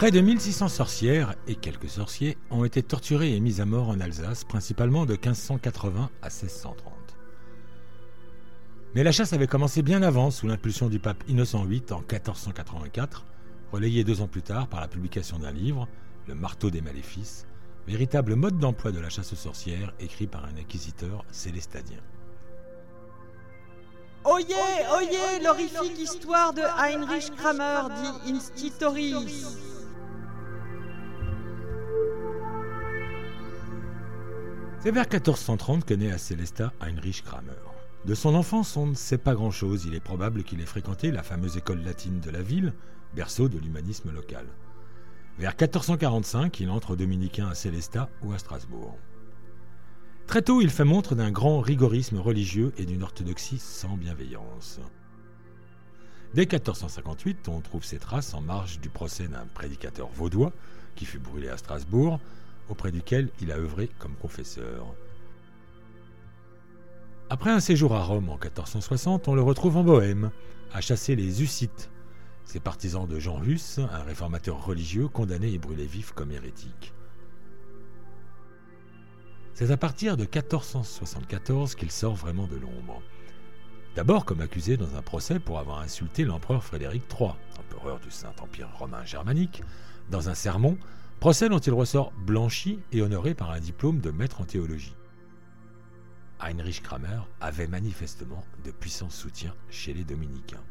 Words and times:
Près 0.00 0.10
de 0.10 0.22
1600 0.22 0.68
sorcières 0.68 1.34
et 1.46 1.56
quelques 1.56 1.90
sorciers 1.90 2.38
ont 2.50 2.64
été 2.64 2.82
torturés 2.82 3.36
et 3.36 3.40
mis 3.40 3.60
à 3.60 3.66
mort 3.66 3.90
en 3.90 4.00
Alsace, 4.00 4.44
principalement 4.44 5.04
de 5.04 5.12
1580 5.12 6.08
à 6.22 6.28
1630. 6.28 6.94
Mais 8.94 9.02
la 9.02 9.12
chasse 9.12 9.34
avait 9.34 9.46
commencé 9.46 9.82
bien 9.82 10.02
avant, 10.02 10.30
sous 10.30 10.48
l'impulsion 10.48 10.88
du 10.88 11.00
pape 11.00 11.22
Innocent 11.28 11.66
VIII 11.66 11.82
en 11.90 11.98
1484, 11.98 13.26
relayé 13.72 14.02
deux 14.02 14.22
ans 14.22 14.26
plus 14.26 14.40
tard 14.40 14.68
par 14.68 14.80
la 14.80 14.88
publication 14.88 15.38
d'un 15.38 15.52
livre, 15.52 15.86
Le 16.26 16.34
marteau 16.34 16.70
des 16.70 16.80
maléfices, 16.80 17.46
véritable 17.86 18.36
mode 18.36 18.58
d'emploi 18.58 18.92
de 18.92 19.00
la 19.00 19.10
chasse 19.10 19.34
aux 19.34 19.36
sorcières 19.36 19.92
écrit 20.00 20.26
par 20.26 20.46
un 20.46 20.56
inquisiteur 20.56 21.26
célestadien. 21.30 22.00
Oyez, 24.24 24.54
oyez, 24.96 25.44
l'horrifique 25.44 25.98
histoire 25.98 26.54
de 26.54 26.62
Heinrich 26.62 27.34
Kramer, 27.36 27.82
dit 28.00 28.32
Institoris. 28.32 29.69
C'est 34.82 34.92
vers 34.92 35.04
1430 35.04 35.84
que 35.84 35.92
naît 35.92 36.10
à 36.10 36.16
Célestat 36.16 36.72
Heinrich 36.80 37.22
Kramer. 37.22 37.52
De 38.06 38.14
son 38.14 38.34
enfance, 38.34 38.78
on 38.78 38.86
ne 38.86 38.94
sait 38.94 39.18
pas 39.18 39.34
grand-chose. 39.34 39.84
Il 39.84 39.94
est 39.94 40.00
probable 40.00 40.42
qu'il 40.42 40.62
ait 40.62 40.66
fréquenté 40.66 41.10
la 41.10 41.22
fameuse 41.22 41.58
école 41.58 41.82
latine 41.82 42.18
de 42.20 42.30
la 42.30 42.40
ville, 42.40 42.72
berceau 43.14 43.50
de 43.50 43.58
l'humanisme 43.58 44.10
local. 44.10 44.46
Vers 45.38 45.50
1445, 45.50 46.60
il 46.60 46.70
entre 46.70 46.96
dominicain 46.96 47.48
à 47.48 47.54
Célestat 47.54 48.08
ou 48.22 48.32
à 48.32 48.38
Strasbourg. 48.38 48.96
Très 50.26 50.40
tôt, 50.40 50.62
il 50.62 50.70
fait 50.70 50.84
montre 50.84 51.14
d'un 51.14 51.30
grand 51.30 51.60
rigorisme 51.60 52.16
religieux 52.16 52.72
et 52.78 52.86
d'une 52.86 53.02
orthodoxie 53.02 53.58
sans 53.58 53.98
bienveillance. 53.98 54.80
Dès 56.32 56.46
1458, 56.46 57.48
on 57.48 57.60
trouve 57.60 57.84
ses 57.84 57.98
traces 57.98 58.32
en 58.32 58.40
marge 58.40 58.80
du 58.80 58.88
procès 58.88 59.28
d'un 59.28 59.44
prédicateur 59.52 60.08
vaudois 60.08 60.54
qui 60.94 61.04
fut 61.04 61.18
brûlé 61.18 61.50
à 61.50 61.58
Strasbourg, 61.58 62.18
auprès 62.70 62.92
duquel 62.92 63.28
il 63.40 63.52
a 63.52 63.56
œuvré 63.56 63.90
comme 63.98 64.14
confesseur. 64.14 64.94
Après 67.28 67.50
un 67.50 67.60
séjour 67.60 67.94
à 67.94 68.02
Rome 68.02 68.28
en 68.28 68.38
1460, 68.38 69.28
on 69.28 69.34
le 69.34 69.42
retrouve 69.42 69.76
en 69.76 69.84
Bohême, 69.84 70.30
à 70.72 70.80
chasser 70.80 71.14
les 71.14 71.42
Hussites, 71.42 71.90
ces 72.44 72.60
partisans 72.60 73.06
de 73.06 73.20
Jean 73.20 73.42
Hus, 73.44 73.78
un 73.78 74.02
réformateur 74.02 74.64
religieux 74.64 75.08
condamné 75.08 75.52
et 75.52 75.58
brûlé 75.58 75.86
vif 75.86 76.12
comme 76.12 76.32
hérétique. 76.32 76.92
C'est 79.54 79.70
à 79.70 79.76
partir 79.76 80.16
de 80.16 80.22
1474 80.22 81.74
qu'il 81.74 81.90
sort 81.90 82.14
vraiment 82.14 82.46
de 82.46 82.56
l'ombre. 82.56 83.02
D'abord 83.94 84.24
comme 84.24 84.40
accusé 84.40 84.76
dans 84.76 84.96
un 84.96 85.02
procès 85.02 85.38
pour 85.38 85.58
avoir 85.58 85.80
insulté 85.80 86.24
l'empereur 86.24 86.64
Frédéric 86.64 87.02
III, 87.12 87.30
empereur 87.58 88.00
du 88.00 88.10
Saint-Empire 88.10 88.70
romain 88.78 89.04
germanique, 89.04 89.62
dans 90.10 90.28
un 90.28 90.34
sermon 90.34 90.78
procès 91.20 91.50
dont 91.50 91.58
il 91.58 91.74
ressort 91.74 92.12
blanchi 92.12 92.80
et 92.92 93.02
honoré 93.02 93.34
par 93.34 93.50
un 93.50 93.60
diplôme 93.60 94.00
de 94.00 94.10
maître 94.10 94.40
en 94.40 94.44
théologie. 94.44 94.96
Heinrich 96.40 96.82
Kramer 96.82 97.20
avait 97.42 97.66
manifestement 97.66 98.42
de 98.64 98.70
puissants 98.70 99.10
soutiens 99.10 99.54
chez 99.68 99.92
les 99.92 100.04
dominicains. 100.04 100.64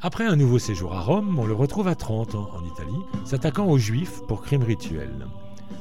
Après 0.00 0.26
un 0.26 0.36
nouveau 0.36 0.58
séjour 0.58 0.94
à 0.94 1.00
Rome, 1.00 1.38
on 1.38 1.46
le 1.46 1.54
retrouve 1.54 1.88
à 1.88 1.94
Trente, 1.94 2.34
en 2.34 2.64
Italie, 2.64 3.02
s'attaquant 3.24 3.66
aux 3.66 3.78
Juifs 3.78 4.20
pour 4.28 4.42
crimes 4.42 4.62
rituels. 4.62 5.26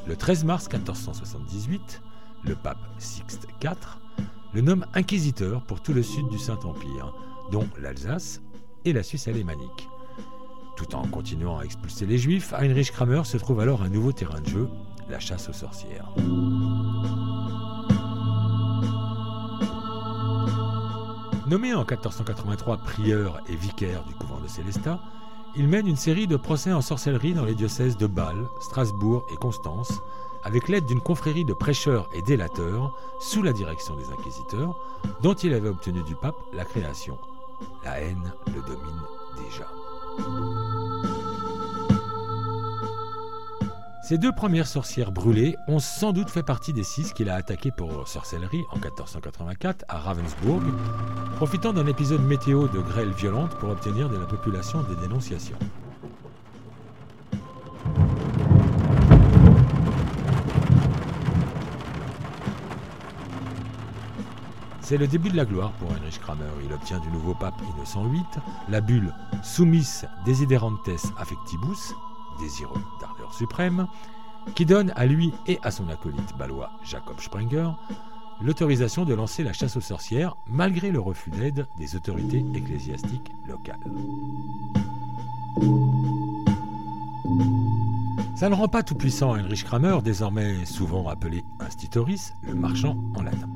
Le 0.07 0.15
13 0.15 0.45
mars 0.45 0.69
1478, 0.71 2.01
le 2.43 2.55
pape 2.55 2.79
Sixte 2.97 3.47
IV 3.63 3.99
le 4.55 4.61
nomme 4.61 4.85
inquisiteur 4.93 5.61
pour 5.63 5.81
tout 5.81 5.91
le 5.91 6.01
sud 6.01 6.29
du 6.29 6.39
Saint-Empire, 6.39 7.13
dont 7.51 7.67
l'Alsace 7.77 8.41
et 8.85 8.93
la 8.93 9.03
Suisse 9.03 9.27
alémanique. 9.27 9.89
Tout 10.77 10.95
en 10.95 11.05
continuant 11.07 11.59
à 11.59 11.63
expulser 11.63 12.05
les 12.05 12.17
Juifs, 12.17 12.53
Heinrich 12.53 12.91
Kramer 12.93 13.25
se 13.25 13.35
trouve 13.35 13.59
alors 13.59 13.83
un 13.83 13.89
nouveau 13.89 14.13
terrain 14.13 14.39
de 14.39 14.47
jeu, 14.47 14.69
la 15.09 15.19
chasse 15.19 15.49
aux 15.49 15.53
sorcières. 15.53 16.07
Nommé 21.47 21.75
en 21.75 21.81
1483 21.81 22.77
prieur 22.77 23.39
et 23.47 23.55
vicaire 23.55 24.03
du 24.03 24.15
couvent 24.15 24.39
de 24.39 24.47
Célestat, 24.47 24.99
il 25.55 25.67
mène 25.67 25.87
une 25.87 25.95
série 25.95 26.25
de 26.25 26.37
procès 26.37 26.73
en 26.73 26.81
sorcellerie 26.81 27.35
dans 27.35 27.45
les 27.45 27.53
diocèses 27.53 27.97
de 27.97 28.07
Bâle, 28.07 28.47
Strasbourg 28.59 29.23
et 29.31 29.35
Constance, 29.35 30.01
avec 30.43 30.67
l'aide 30.67 30.87
d'une 30.87 31.01
confrérie 31.01 31.45
de 31.45 31.53
prêcheurs 31.53 32.09
et 32.13 32.23
délateurs 32.23 32.97
sous 33.19 33.43
la 33.43 33.53
direction 33.53 33.95
des 33.95 34.09
inquisiteurs, 34.11 34.75
dont 35.21 35.35
il 35.35 35.53
avait 35.53 35.69
obtenu 35.69 36.01
du 36.01 36.15
pape 36.15 36.37
la 36.51 36.65
création. 36.65 37.19
La 37.83 38.01
haine 38.01 38.33
le 38.47 38.61
domine 38.61 39.01
déjà. 39.37 39.67
Ces 44.07 44.19
deux 44.19 44.31
premières 44.31 44.67
sorcières 44.67 45.11
brûlées 45.11 45.55
ont 45.67 45.79
sans 45.79 46.11
doute 46.11 46.29
fait 46.29 46.43
partie 46.43 46.73
des 46.73 46.83
six 46.83 47.11
qu'il 47.11 47.27
a 47.27 47.33
attaquées 47.33 47.71
pour 47.71 48.07
sorcellerie 48.07 48.61
en 48.71 48.75
1484 48.75 49.83
à 49.87 49.97
Ravensbourg, 49.97 50.61
profitant 51.37 51.73
d'un 51.73 51.87
épisode 51.87 52.21
météo 52.21 52.67
de 52.67 52.81
grêle 52.81 53.09
violente 53.09 53.55
pour 53.57 53.69
obtenir 53.69 54.07
de 54.07 54.17
la 54.17 54.27
population 54.27 54.83
des 54.83 54.95
dénonciations. 54.97 55.57
C'est 64.81 64.97
le 64.97 65.07
début 65.07 65.29
de 65.29 65.37
la 65.37 65.45
gloire 65.45 65.71
pour 65.79 65.91
Heinrich 65.93 66.19
Kramer. 66.19 66.43
Il 66.63 66.71
obtient 66.71 66.99
du 66.99 67.09
nouveau 67.09 67.33
pape 67.33 67.59
Innocent 67.73 68.07
VIII 68.09 68.23
la 68.69 68.81
bulle 68.81 69.11
Summis 69.41 70.03
Desiderantes 70.27 70.91
Affectibus, 71.17 71.95
désireux 72.39 72.81
suprême, 73.33 73.87
qui 74.53 74.65
donne 74.65 74.91
à 74.95 75.05
lui 75.05 75.33
et 75.47 75.59
à 75.63 75.71
son 75.71 75.89
acolyte 75.89 76.37
balois 76.37 76.71
Jacob 76.83 77.19
Sprenger 77.19 77.69
l'autorisation 78.41 79.05
de 79.05 79.13
lancer 79.13 79.43
la 79.43 79.53
chasse 79.53 79.77
aux 79.77 79.81
sorcières 79.81 80.35
malgré 80.47 80.91
le 80.91 80.99
refus 80.99 81.29
d'aide 81.29 81.67
des 81.77 81.95
autorités 81.95 82.45
ecclésiastiques 82.53 83.31
locales. 83.47 83.79
Ça 88.35 88.49
ne 88.49 88.55
rend 88.55 88.67
pas 88.67 88.83
tout 88.83 88.95
puissant 88.95 89.33
Heinrich 89.33 89.63
Kramer, 89.63 89.99
désormais 90.03 90.65
souvent 90.65 91.07
appelé 91.07 91.45
Institoris, 91.59 92.33
le 92.43 92.53
marchand 92.53 92.97
en 93.15 93.23
latin. 93.23 93.47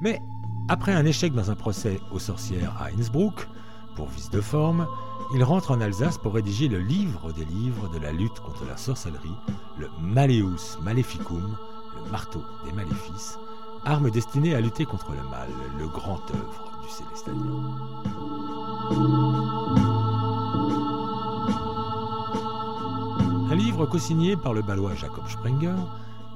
Mais 0.00 0.22
après 0.68 0.92
un 0.92 1.04
échec 1.04 1.32
dans 1.32 1.50
un 1.50 1.56
procès 1.56 1.98
aux 2.12 2.20
sorcières 2.20 2.76
à 2.80 2.86
Innsbruck, 2.96 3.48
pour 3.94 4.08
vice 4.08 4.30
de 4.30 4.40
forme, 4.40 4.86
il 5.34 5.44
rentre 5.44 5.70
en 5.70 5.80
Alsace 5.80 6.18
pour 6.18 6.34
rédiger 6.34 6.68
le 6.68 6.78
livre 6.78 7.32
des 7.32 7.44
livres 7.44 7.88
de 7.88 7.98
la 7.98 8.12
lutte 8.12 8.40
contre 8.40 8.64
la 8.64 8.76
sorcellerie, 8.76 9.36
le 9.78 9.88
Maleus 10.00 10.78
Maleficum, 10.82 11.56
le 11.96 12.10
marteau 12.10 12.42
des 12.64 12.72
maléfices, 12.72 13.38
arme 13.84 14.10
destinée 14.10 14.54
à 14.54 14.60
lutter 14.60 14.84
contre 14.84 15.12
le 15.12 15.28
mal, 15.28 15.48
le 15.78 15.88
grand 15.88 16.20
œuvre 16.30 16.72
du 16.82 16.88
Célestalien. 16.90 17.40
Un 23.50 23.54
livre 23.54 23.86
co-signé 23.86 24.36
par 24.36 24.54
le 24.54 24.62
balois 24.62 24.94
Jacob 24.94 25.24
Sprenger 25.28 25.76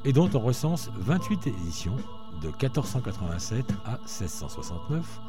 et 0.04 0.12
dont 0.12 0.30
on 0.34 0.40
recense 0.40 0.90
28 0.98 1.46
éditions 1.48 1.96
de 2.42 2.48
1487 2.48 3.64
à 3.84 3.98
1669, 3.98 5.20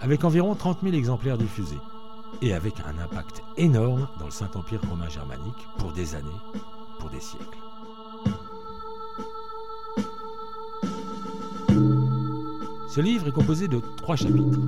avec 0.00 0.24
environ 0.24 0.54
30 0.54 0.78
000 0.82 0.94
exemplaires 0.94 1.38
diffusés, 1.38 1.78
et 2.42 2.52
avec 2.52 2.74
un 2.80 2.98
impact 3.02 3.42
énorme 3.56 4.08
dans 4.18 4.26
le 4.26 4.30
Saint-Empire 4.30 4.80
romain 4.88 5.08
germanique 5.08 5.68
pour 5.78 5.92
des 5.92 6.14
années, 6.14 6.28
pour 6.98 7.10
des 7.10 7.20
siècles. 7.20 7.58
Ce 12.88 13.00
livre 13.00 13.26
est 13.26 13.32
composé 13.32 13.66
de 13.66 13.80
trois 13.96 14.14
chapitres. 14.14 14.60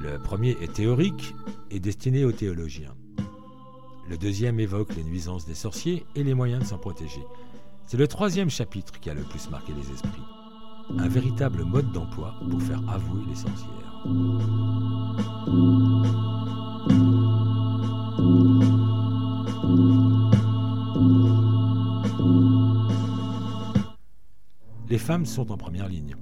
Le 0.00 0.18
premier 0.18 0.56
est 0.60 0.72
théorique 0.72 1.34
et 1.72 1.80
destiné 1.80 2.24
aux 2.24 2.30
théologiens. 2.30 2.94
Le 4.08 4.16
deuxième 4.16 4.60
évoque 4.60 4.94
les 4.94 5.02
nuisances 5.02 5.44
des 5.44 5.56
sorciers 5.56 6.06
et 6.14 6.22
les 6.22 6.34
moyens 6.34 6.62
de 6.62 6.68
s'en 6.68 6.78
protéger. 6.78 7.24
C'est 7.86 7.96
le 7.96 8.06
troisième 8.06 8.48
chapitre 8.48 9.00
qui 9.00 9.10
a 9.10 9.14
le 9.14 9.22
plus 9.22 9.50
marqué 9.50 9.72
les 9.72 9.92
esprits. 9.92 10.22
Un 10.96 11.08
véritable 11.08 11.64
mode 11.64 11.92
d'emploi 11.92 12.34
pour 12.50 12.62
faire 12.62 12.80
avouer 12.88 13.22
les 13.28 13.34
sorcières. 13.34 14.04
Les 24.88 24.98
femmes 24.98 25.26
sont 25.26 25.52
en 25.52 25.56
première 25.58 25.88
ligne. 25.88 26.16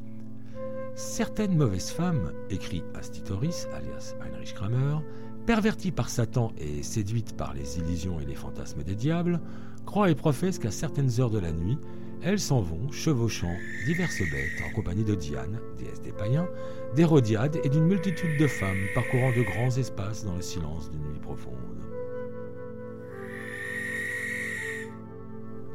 Certaines 0.96 1.56
mauvaises 1.56 1.90
femmes, 1.90 2.32
écrit 2.50 2.82
Astitoris, 2.94 3.68
alias 3.74 4.14
Heinrich 4.20 4.54
Kramer, 4.54 4.98
perverties 5.46 5.92
par 5.92 6.08
Satan 6.08 6.52
et 6.58 6.82
séduites 6.82 7.36
par 7.36 7.54
les 7.54 7.78
illusions 7.78 8.18
et 8.18 8.24
les 8.24 8.34
fantasmes 8.34 8.82
des 8.82 8.96
diables, 8.96 9.40
croient 9.84 10.10
et 10.10 10.14
professent 10.16 10.58
qu'à 10.58 10.72
certaines 10.72 11.20
heures 11.20 11.30
de 11.30 11.38
la 11.38 11.52
nuit, 11.52 11.78
elles 12.22 12.40
s'en 12.40 12.60
vont 12.60 12.90
chevauchant 12.90 13.54
diverses 13.84 14.20
bêtes 14.30 14.62
en 14.66 14.74
compagnie 14.74 15.04
de 15.04 15.14
Diane, 15.14 15.60
déesse 15.78 16.00
des 16.02 16.12
païens, 16.12 16.48
d'Hérodiade 16.94 17.58
et 17.62 17.68
d'une 17.68 17.86
multitude 17.86 18.38
de 18.40 18.46
femmes 18.46 18.86
parcourant 18.94 19.30
de 19.30 19.42
grands 19.42 19.76
espaces 19.76 20.24
dans 20.24 20.34
le 20.34 20.42
silence 20.42 20.90
d'une 20.90 21.04
nuit 21.04 21.20
profonde. 21.20 21.54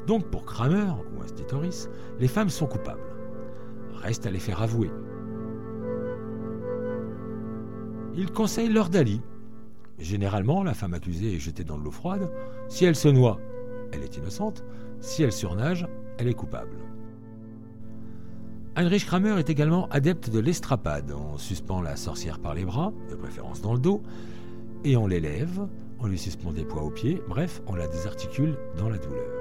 Donc 0.07 0.29
pour 0.29 0.45
Kramer 0.45 0.91
ou 1.15 1.21
Astitoris, 1.21 1.89
les 2.19 2.27
femmes 2.27 2.49
sont 2.49 2.67
coupables. 2.67 2.99
Reste 4.01 4.25
à 4.25 4.31
les 4.31 4.39
faire 4.39 4.61
avouer. 4.61 4.89
Il 8.15 8.31
conseille 8.31 8.69
l'ordalie. 8.69 9.21
Généralement, 9.99 10.63
la 10.63 10.73
femme 10.73 10.95
accusée 10.95 11.35
est 11.35 11.39
jetée 11.39 11.63
dans 11.63 11.77
l'eau 11.77 11.91
froide. 11.91 12.29
Si 12.67 12.83
elle 12.83 12.95
se 12.95 13.07
noie, 13.07 13.39
elle 13.93 14.03
est 14.03 14.17
innocente. 14.17 14.65
Si 14.99 15.23
elle 15.23 15.31
surnage, 15.31 15.87
elle 16.21 16.27
est 16.27 16.35
coupable. 16.35 16.77
Heinrich 18.75 19.05
Kramer 19.07 19.39
est 19.39 19.49
également 19.49 19.89
adepte 19.89 20.29
de 20.29 20.39
l'estrapade. 20.39 21.11
On 21.11 21.39
suspend 21.39 21.81
la 21.81 21.95
sorcière 21.95 22.37
par 22.37 22.53
les 22.53 22.63
bras, 22.63 22.93
de 23.09 23.15
préférence 23.15 23.61
dans 23.61 23.73
le 23.73 23.79
dos, 23.79 24.03
et 24.83 24.95
on 24.95 25.07
l'élève, 25.07 25.67
on 25.99 26.05
lui 26.05 26.19
suspend 26.19 26.53
des 26.53 26.63
poids 26.63 26.83
aux 26.83 26.91
pieds, 26.91 27.21
bref, 27.27 27.61
on 27.65 27.75
la 27.75 27.87
désarticule 27.87 28.55
dans 28.77 28.87
la 28.87 28.99
douleur. 28.99 29.31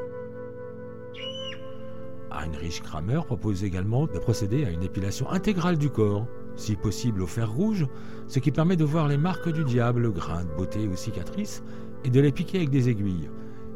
Heinrich 2.33 2.83
Kramer 2.83 3.21
propose 3.27 3.63
également 3.63 4.07
de 4.07 4.19
procéder 4.19 4.65
à 4.65 4.71
une 4.71 4.83
épilation 4.83 5.31
intégrale 5.31 5.77
du 5.77 5.91
corps, 5.91 6.27
si 6.57 6.77
possible 6.77 7.21
au 7.21 7.27
fer 7.27 7.53
rouge, 7.53 7.87
ce 8.27 8.39
qui 8.39 8.53
permet 8.53 8.77
de 8.77 8.85
voir 8.85 9.07
les 9.07 9.19
marques 9.19 9.53
du 9.53 9.65
diable, 9.65 10.11
grains 10.13 10.45
de 10.45 10.57
beauté 10.57 10.89
ou 10.89 10.97
cicatrices, 10.97 11.63
et 12.05 12.11
de 12.11 12.21
les 12.21 12.33
piquer 12.33 12.59
avec 12.59 12.71
des 12.71 12.89
aiguilles. 12.89 13.29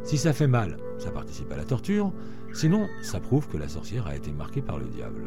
Si 0.04 0.18
ça 0.18 0.34
fait 0.34 0.46
mal, 0.46 0.76
ça 0.98 1.10
participe 1.10 1.50
à 1.50 1.56
la 1.56 1.64
torture, 1.64 2.12
sinon 2.52 2.88
ça 3.02 3.20
prouve 3.20 3.48
que 3.48 3.56
la 3.56 3.68
sorcière 3.68 4.06
a 4.06 4.14
été 4.14 4.30
marquée 4.32 4.60
par 4.60 4.78
le 4.78 4.84
diable. 4.86 5.24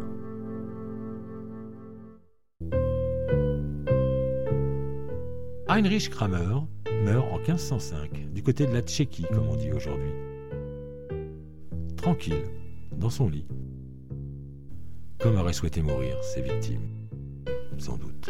Heinrich 5.68 6.10
Kramer 6.12 6.62
meurt 7.04 7.28
en 7.32 7.40
1505, 7.40 8.32
du 8.32 8.44
côté 8.44 8.68
de 8.68 8.74
la 8.74 8.82
Tchéquie, 8.82 9.26
comme 9.34 9.50
on 9.50 9.56
dit 9.56 9.72
aujourd'hui. 9.72 10.12
Tranquille, 11.98 12.44
dans 12.96 13.10
son 13.10 13.30
lit. 13.30 13.48
Comme 15.20 15.38
auraient 15.38 15.54
souhaité 15.54 15.82
mourir 15.82 16.24
ses 16.24 16.42
victimes. 16.42 16.88
Sans 17.80 17.98
doute. 17.98 18.30